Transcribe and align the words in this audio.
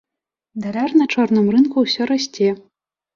Даляр 0.61 0.91
на 1.01 1.05
чорным 1.15 1.51
рынку 1.57 1.83
ўсё 1.83 2.07
расце. 2.11 2.49